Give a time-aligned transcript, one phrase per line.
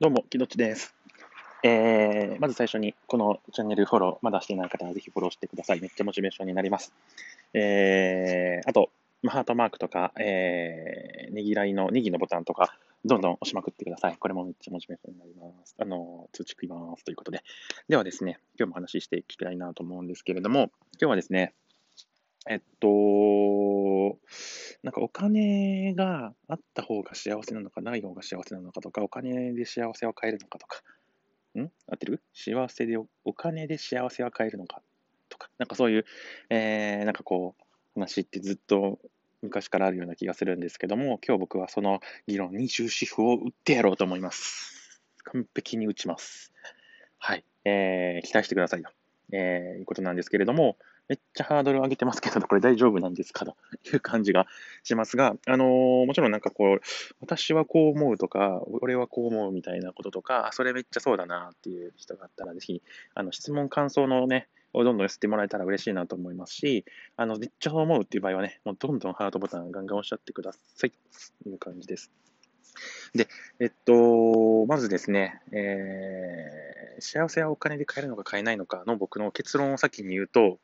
[0.00, 0.92] どうも、きどちです。
[1.62, 5.80] えー、まず最初に、このチャンネルフォロー、まだしていない方はぜひフォローしてください。
[5.80, 6.92] めっちゃモチベーションになります。
[7.52, 8.90] えー、あと、
[9.24, 14.16] ハートマークとか、えー、ねぎらいのネギのボタンとか、どんどん押しまくってください。
[14.18, 15.76] これもめっちゃモチベーションになります。
[15.78, 17.04] あの、通知食います。
[17.04, 17.44] ということで。
[17.88, 21.54] ではですね、今日も話していきたいなと思うんですけれども、今日はですね、
[22.46, 24.18] えっと、
[24.82, 30.82] なんかお金があった方が幸せなのか、ない方が幸せなのかとか、お金で幸せを買えるのかとか、
[31.56, 31.62] ん？
[31.62, 32.22] 合ってる？
[32.34, 34.82] 幸せでお、お金で幸せは買えるのか
[35.30, 36.04] とか、なんかそういう、
[36.50, 38.98] えー、なんかこう、話ってずっと
[39.40, 45.00] 昔からあるような気がするんですけども、今日僕はその議論に終止符を打ってやろうと思います。
[45.22, 46.52] 完璧に打ちます。
[47.18, 47.44] はい。
[47.64, 48.90] えー、期待してくださいと、
[49.32, 50.76] えー、いうことなんですけれども、
[51.08, 53.44] めっちゃハードル上げてますけど、これ大丈夫なんですか？
[53.44, 54.46] という感じが
[54.82, 56.80] しますが、あのーもちろんなんかこう、
[57.20, 62.82] 私はこう思うとか、俺はこう思うみたいなこととか、あそれめっちゃそうだなっていう人があったら、ぜひ、
[63.14, 66.84] あの、質問、感想のね、をどんどん寄せてもらえたら嬉しいなと思いますし、
[67.16, 70.92] あの、めっちゃ思うっていう場合はね、もうどんどんハートボタンガンガン押しちゃってください
[71.44, 72.10] という感じです。
[73.14, 73.28] で、
[73.60, 80.58] えっと、まずですね、えー、幸せはお金で買えるのか買えないのかの僕の結論を先に言うと、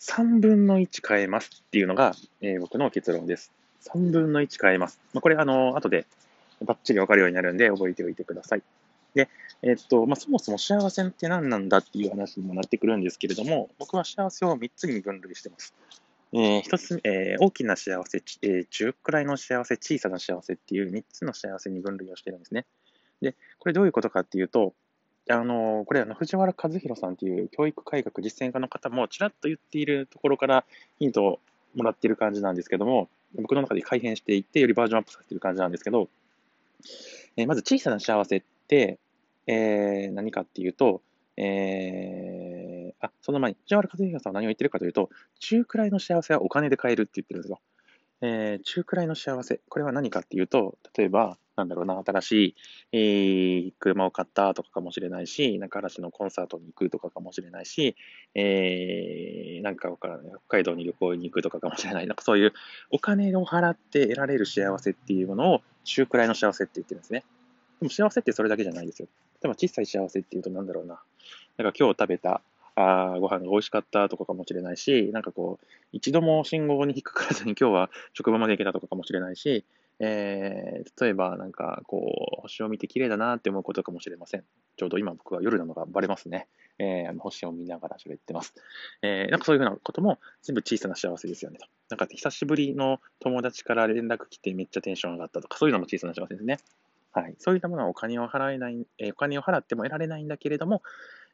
[0.00, 3.52] 3分の1買えますっていうのが、えー僕の結論です。
[3.86, 5.00] 3分の1買えます。
[5.12, 6.06] まあ、これ、あの、後で
[6.64, 8.62] バッチリわかるようになるんで覚えておいてください。
[9.14, 9.28] で、
[9.62, 15.74] えっと、まあ、そもそも幸せって何なんだっていう話にもなってくるんですけれども、僕は幸せを3つに分類してます。
[16.38, 22.66] えー一つ、えー大きな幸せ、えー中くらいの幸せ、小さな幸せっていう3つの幸せに分類をしているんですね。
[23.22, 24.74] で、これどういうことかっていうと、
[25.30, 30.64] あのこれあの、藤原和弘さんっていう教育改革実践家の方もちらっと言っているところから
[30.98, 31.40] ヒントを
[31.74, 36.08] もらっている感じなんですけども、僕の中で改変していって、よりバージョンアップさせている感じなんですけど、
[37.38, 38.98] えーまず小さな幸せって、
[39.46, 41.00] えー何かっていうと、
[41.38, 42.25] えー
[43.00, 47.60] あ、その前に、藤原和弘さんは何を言ってるかというと、中くらいの幸せはお金で買えるって言ってるんですよ。
[48.22, 52.54] えー中くらいの幸せ、これは何かっていうと、例えば、なんだろうな、新しい、
[52.92, 57.96] えー車を買ったとかかもしれないし、なんか嵐のコンサートに行くとかかもしれないし、
[58.34, 62.54] えーなんかわからない、北海道に旅行に行くとかかもしれない、なんかそういう
[62.90, 67.24] お金を払って得られる幸せっていうものを中くらいの幸せって言ってるんですね。
[67.80, 69.08] でも幸せってそれだけじゃないですよ。
[69.42, 71.02] 例えば小さい幸せっていうとなんだろうな。
[71.58, 72.40] なんか今日食べた
[72.76, 79.64] あーご飯が美味しかったとかかもしれないし、なんかこう、一度も信号に引っかからずに今日は 職場まで行けたとかかもしれないし、
[79.98, 84.44] えー例えばなんかこう、星を見て綺麗だなって思うことかもしれません。
[84.76, 86.48] ちょうど今僕は夜なのがバレますね。
[86.78, 88.54] えー星を見ながら喋ってます。
[89.02, 91.66] えーなんかそういうふうなことも全部小さな幸せですよねと。
[91.88, 96.58] なんか久しぶりの友達から連絡来てめっちゃテンション上がったとか、そういうのも小さな幸せですね。
[97.12, 97.34] はい。
[97.38, 100.82] そういったものはお金を払えない、えーお金を払っても得られないんだけれども、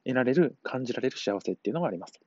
[0.04, 2.20] 得られる、感じられる幸せっていうのがあります。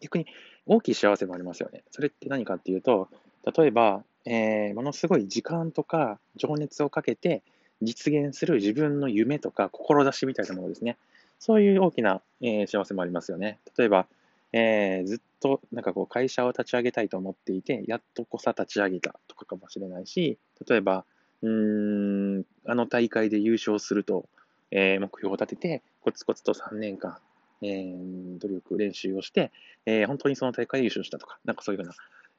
[0.00, 0.26] 逆に
[0.66, 1.82] 大きい幸せもありますよね。
[1.90, 3.08] それって何かっていうと、
[3.56, 7.42] 例えば、えーものすごい時間とか情熱をかけて
[7.80, 10.98] 実現する自分の夢とか志みたいなものですね。
[11.38, 13.58] そういう大きな、えー幸せもありますよね。
[13.78, 14.06] 例えば、
[14.52, 21.04] えーずっとなんかこう会社を立ち上げたいと思っていて、やっとこさ立ち上げたとかかもしれないし、例えば、
[21.42, 24.26] うん、あの大会で優勝すると、
[24.70, 27.18] えー目標を立てて、コツコツと3年間、
[27.62, 29.52] えー努力、練習をして、
[29.86, 31.94] えー本当にその大会優勝したとか、なんかそういうふうな、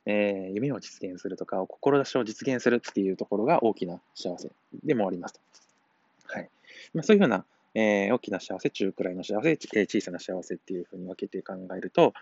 [0.06, 4.50] えー夢を実現するとか、志を実現するっていうところが大きな幸せ
[4.84, 5.40] でもありますと。
[6.26, 6.50] はい。
[6.94, 7.46] まあ、そういうふうな、
[7.76, 12.14] えー大きな幸せ、中くらいの幸せ、えー小さな幸せっていうふうに分けて考えると、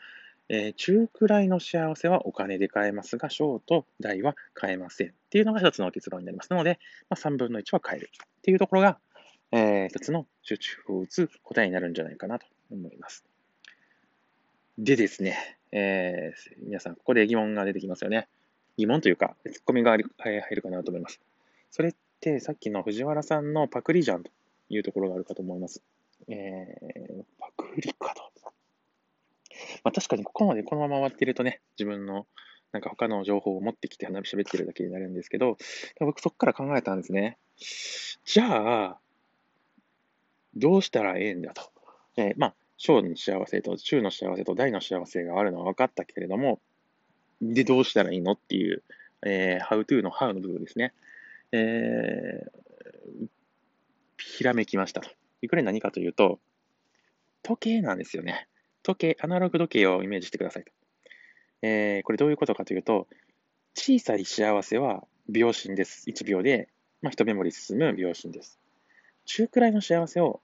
[0.50, 6.50] えー中くらいの幸せはお金で買えますが、小と大は買えませんっていうのが一つの結論になります。
[6.50, 6.80] なので、
[7.10, 8.98] まあ、3分の1は買えるっていうところが、
[9.52, 13.26] えー一つの集中を打つ答えになるんじゃないかなと思います。
[14.78, 18.28] でですね、えー皆さん、ここで疑問が出てきますよね。
[18.78, 20.04] 疑問というか、ツッコミが入
[20.52, 21.20] るかなと思います。
[21.72, 24.32] それってさっきの藤原さんのパクリじゃんと
[24.70, 25.82] いうところがあるかと思います。
[26.28, 28.30] えーパクリかと。
[29.84, 32.26] まあ、確かにここまでこのまま終わってるとね、自分の
[32.72, 35.58] なんか他の情報を持ってきて話し喋ってるだけになるんですけど、
[36.00, 37.38] 僕そこから考えたんですね。
[38.26, 39.00] じゃあ、
[40.56, 41.72] どうしたらええんだと。
[42.18, 46.60] えーまあ、小の幸せと中の幸せと大の幸せがあるのは分かったけれども、
[47.42, 48.84] で、どうしたらいいのっていう、
[49.26, 50.94] えー、how to の how の部分ですね。
[51.52, 52.60] えー
[54.22, 55.10] ひらめきましたと。
[55.50, 56.40] これ何かというと、
[57.42, 58.48] 時計なんですよね。
[58.84, 60.72] 時計、アナログ時計をイメージしてくださいと。
[61.62, 63.08] えーこれどういうことかというと、
[63.76, 66.10] 小さい幸せは秒針です。
[66.10, 66.70] 1秒で、
[67.02, 68.60] まあ、一目盛り進む秒針です。
[69.30, 70.40] 中くらいの幸せを、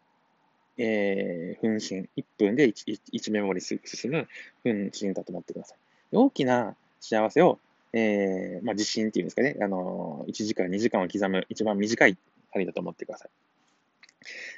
[0.78, 4.28] えー、分身、1分で 1, 1メモリ進む
[4.64, 5.78] 分身だと思ってください。
[6.12, 7.58] 大きな幸せを、
[7.94, 12.16] えー、まあ、地震っていうんですかね、あのー、1時間、2時間を刻む一番短い
[12.54, 13.30] 針だと思ってください。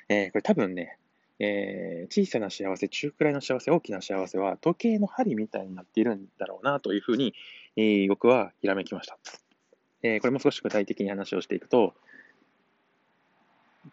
[0.09, 0.97] えー、これ多分ね、
[1.39, 7.33] えー、小さな幸せ、中くらいの幸せ、大きな幸せは時計の針みたいになっているんだろうなというふうに、
[7.77, 9.17] えー、僕はひらめきました。
[10.03, 11.93] えー、これも少し具体的に話をしていくと、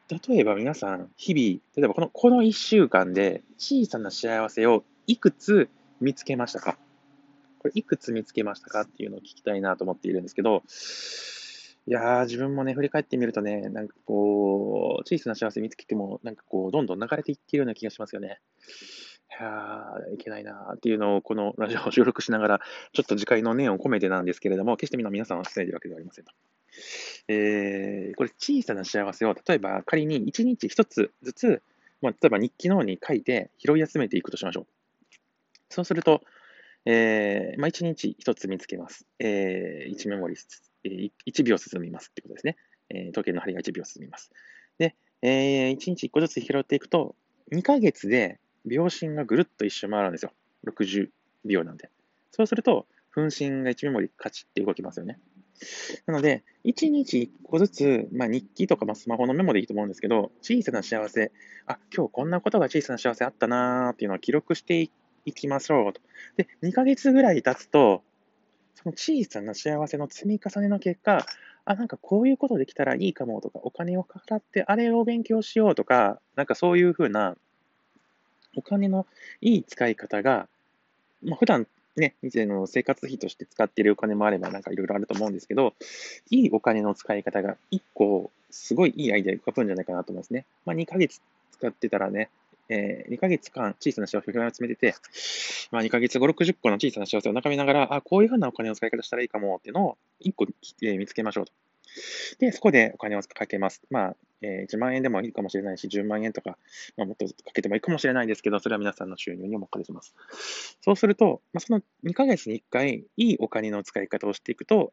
[0.08, 5.68] 例えば皆さん、日々、例えばこのこの1週間で小さな幸せをいくつ
[6.00, 6.78] 見つけましたか？
[7.58, 8.82] これいくつ見つけましたか？
[8.82, 10.62] っていうのを聞きたいなと思っているんですけど、
[11.86, 18.40] いやー、自分もね、振り返ってみるとね、なんかこう、小さな幸せ見つけても、なんかこう、どんどん流れていってるような気がしますよね。
[19.30, 22.60] いやー、いけないなーっていうのを、このラジオを収録しながら、
[22.94, 26.32] ちょっと次回の念を込めてなんですけれども、決して皆さんは防いでるわけではありませんと。
[27.28, 31.62] えー、これ、小さな幸せを、例えば仮に1日1つずつ、
[32.02, 34.66] まあ、例えば日記の方に書いて拾い集めていくとしましょう。
[35.70, 36.22] そうすると、
[36.86, 39.06] えー、まあ、1日1つ見つけます。
[39.18, 40.36] えー、1メモリ
[40.84, 42.56] え1秒進みますってことですね。
[42.90, 44.30] え時計の針が1秒進みます。
[44.78, 47.14] で、えー、1日1個ずつ拾っていくと、
[47.52, 50.32] 2ヶ月で秒針がぐるっと一周回るんですよ。
[50.66, 51.08] 60
[51.44, 51.90] 秒なんで。
[52.30, 55.18] そうすると、分身が1メモリカチって動きますよね。
[56.06, 61.32] なので、1日1個ずつ、まあ、日記とか、まあ、スマホのメモでいいと思うんですけど、小さな幸せ、
[61.66, 64.88] あ、今日こんなことが小さな幸せあったなーっていうのを記録して
[65.24, 66.00] いきましょうと。
[66.36, 68.02] で、2ヶ月ぐらい経つと、
[68.74, 71.24] その小さな幸せの積み重ねの結果、
[71.64, 77.36] あ、なんかこういうことできたらいいかもとか、お金を払ってあれを勉強しようとか、なんかそういうふうな、
[78.56, 79.06] お金の
[79.40, 80.48] いい使い方が、
[81.22, 81.66] まあ、普段
[81.96, 85.74] ね、以前の生活費として使っているお金もあれば、なんかいろいろあると思うんですけど、
[86.30, 90.44] いいお金の使い方が1個、すごいいいアイデアが浮かぶんじゃないかなと思いますね。
[90.64, 91.20] まあ、2ヶ月
[91.52, 92.30] 使ってたらね、
[92.68, 94.94] えー、2ヶ月間小さな幸せを集めてて、
[95.70, 100.46] まあ、2ヶ月後、60個の小さな幸せを眺めながら、あ、こういうふうなお金の使い方したらいいかもっていうのを1個、
[100.82, 101.52] えー、見つけましょうと。
[102.38, 103.82] で、そこでお金をかけます。
[103.90, 106.58] まあ、えー、1万円でもいいかもしれないし、10万円とか、
[106.96, 110.14] まあ、もっとかけてもいいかもしれないですけど、それは皆さんの収入にもかかります。
[110.82, 114.92] そうすると、まあ、その2ヶ月に1回、いいお金の使い方をしていくと、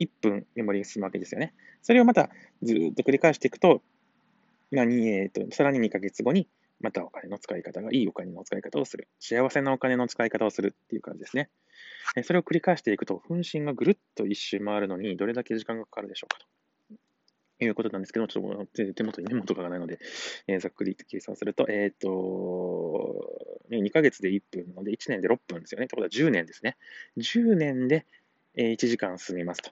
[0.00, 1.54] 1分メモリーが進むわけですよね。
[1.82, 2.30] それをまた
[2.62, 3.82] ずっと繰り返していくと、
[4.72, 6.48] まあ、えーと、さらに2ヶ月後に
[6.80, 9.08] またお金の使い方がいいお金の使い方をする。
[9.20, 11.48] 幸せなお金の使い方をするっていう感じですね。
[12.22, 16.38] それを繰り返していくと、分身がぐるっと一周回るのにどれだけ時間がかかるでしょうか
[17.58, 19.98] ということなんですけど、ちょっと手元にメモとかがないので、
[20.46, 23.24] えー、ざっくり計算すると、えっ、ー、と、
[23.70, 25.86] 2ヶ月で1分なので、1年で6分ですよね。
[25.86, 26.76] ということは10年ですね。
[27.18, 28.06] 10年で
[28.56, 29.70] 1時間進みますと。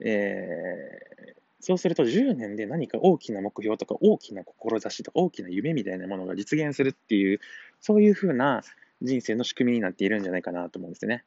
[0.00, 7.40] えー、そうすると10年で何か大きな目標とか大きな志とか大きな夢みたいなものが実現するっていう、
[7.80, 8.62] そういうふうな
[9.02, 11.24] 人生の仕組みになっているんじゃないかなと思うんですね。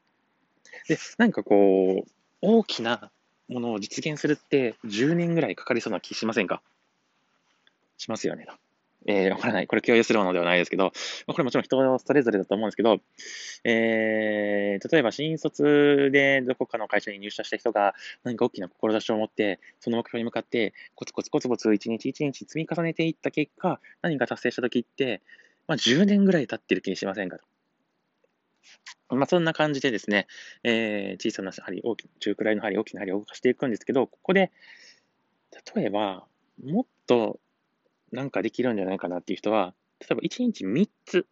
[0.88, 2.10] で、何かこう、
[2.42, 3.12] 大きな
[3.50, 6.62] ものを実現するって10年ぐらいかかりそうな気しませんか？
[7.98, 8.48] しますよね。
[9.06, 9.68] えー、わからない。
[9.68, 10.94] これ共有するものではないですけど、
[11.28, 13.00] これもちろん人それぞれだと思うんですけど、
[13.66, 25.22] えー、例えば新卒でどこかの会社に入社した人が何か大きな志を持って、その目標に向かってコツコツコツコツ一日一日積み重ねていった結果、何か達成した時って、
[25.68, 27.44] まあ、10年ぐらい経ってる気にしませんかと。
[29.10, 30.28] まあ、そんな感じでですね、
[30.64, 34.52] えー、小さな針、大き中くらいの針、大きな針を動かしていくんですけど、ここで、
[35.76, 36.26] 例えば、
[36.64, 37.40] もっと
[38.12, 41.28] なんかできるんじゃないかなっていう人は、例えば1日3つ、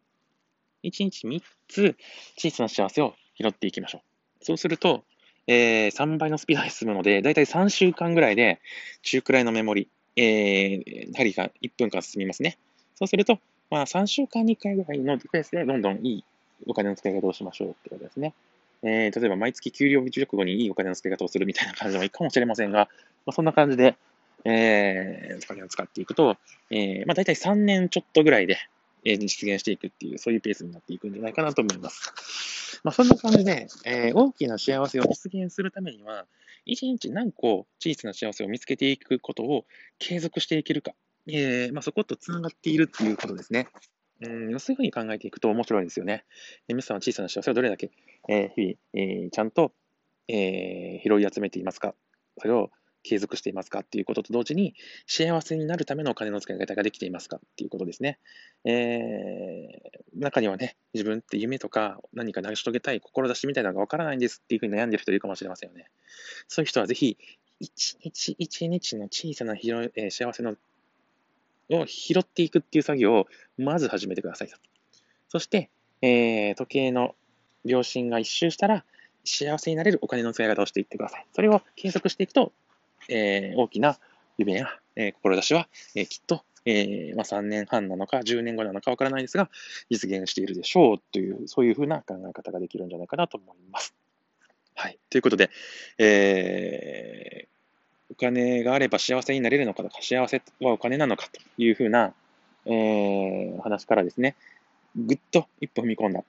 [0.84, 1.96] 1日3つ
[2.38, 4.00] 小さな幸せを拾っていきましょ
[4.42, 4.46] う。
[4.46, 5.04] そうすると、
[5.48, 8.60] えー、3倍のスピードで進むので、だいたい3週間ぐらいで
[9.02, 12.58] 中くらいのメモリ、えー、針が1分間進みますね。
[12.96, 16.26] そうすると、まあ3週間に1回ぐらいのペースでどんどんいい
[16.68, 18.34] お金の使い方をしましょうってことですね。
[18.84, 22.90] えー、例えば毎月給料日直後にいいお金の使い方をするみたいな感じでもいいかもしれませんが、
[23.26, 23.96] まあ、そんな感じで、
[24.44, 26.38] えー、お金を使っていくと、
[26.72, 28.58] えー、まあ大体3年ちょっとぐらいで、
[29.06, 32.82] えー、実現していくっていう、そういうペースになっていくんじゃないかなと思います。
[32.84, 36.26] まあそんな感じで、えー、大きな幸せを実現するためには、
[36.66, 39.66] 一日何個小さな幸せを見つけていくことを
[40.00, 40.94] 継続していけるか、
[41.28, 43.68] えー、まあそこと繋がっているっていうことですね。
[44.22, 46.26] うん、そういうふうに考えていくと面白いですよね。
[46.68, 47.92] え皆さんは小さな幸せをどれだけ、
[48.30, 49.74] えー、日々、え、ちゃんと、
[50.28, 51.96] えー、拾い集めていますか
[52.38, 52.70] それを
[53.04, 54.76] 継続していますかっていうことと同時に、
[55.08, 58.20] 幸せになるためのお金の使い方ができていますかっていうことですね。
[58.64, 65.90] えー、中にはね、自分って夢とか何か成し遂げたい志みたいなのがわからないんですっていうふうに悩んでる人いるかもしれませんよね。
[66.48, 67.18] そういう人はぜひ、
[67.60, 70.56] 一日一日の小さな広い、えー、幸せの
[71.72, 74.58] を拾っていくっていう作業をまず始めてくださいと。
[75.30, 75.70] そして、
[76.02, 77.16] えー、時計の
[77.66, 78.86] 秒針が一周したら、
[79.24, 81.28] 幸せになれるお金の使い方をしていってください。
[81.34, 82.54] それを継続していくと、
[83.08, 84.00] えー、大きな
[84.38, 89.50] 夢や、えー、志は、えー、きっと、えーまあ、3年半なのか10年後なのかわからないですが、
[89.90, 93.96] 実現しているでしょうという、そういうふうな考え方ができるんじゃないかなと思います。
[94.76, 94.98] はい。
[95.10, 95.50] ということで、
[95.98, 97.61] えー、
[98.12, 102.14] お金があれば幸せになれるのかとか、幸せはお金なのかというふうな、
[102.66, 104.36] えー、話からですね、
[104.96, 106.24] ぐっと一歩踏み込んだ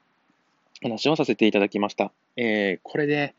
[0.83, 2.13] 話をさせていただきました。
[2.37, 3.35] えー、これで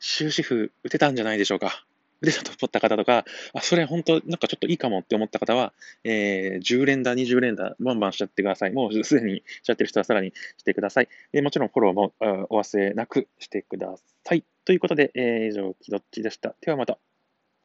[0.00, 1.84] 終止符打てたんじゃないでしょうか。
[2.20, 5.74] 打てたと思った方とか、あ、それ本当なんかちょっといいかもって思った方は、
[6.04, 8.72] えー、10連打、20連打、バンバンしちゃってください。
[8.72, 11.08] もうすでにしちゃってる人はさらにしてください。
[11.32, 12.12] でもちろんフォローも
[12.48, 14.44] お忘れなくしてください。
[14.64, 16.54] ということで、えー、以上、きどっちでした。
[16.62, 16.98] ではまた。